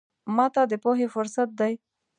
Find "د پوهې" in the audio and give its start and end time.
0.71-1.07